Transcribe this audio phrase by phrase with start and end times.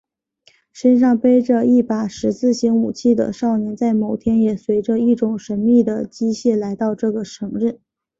[0.73, 7.79] 身上背着一把十字型武器的少年在某天也随着一种神祕的机械来到这个城镇。